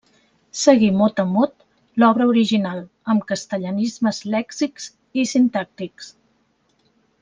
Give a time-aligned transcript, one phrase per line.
[0.59, 1.53] Seguí mot a mot
[2.05, 2.81] l'obra original,
[3.15, 4.91] amb castellanismes lèxics
[5.27, 6.13] i sintàctics.